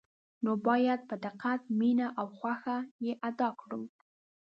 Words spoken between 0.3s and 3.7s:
نو باید په دقت، مینه او خوښه یې ادا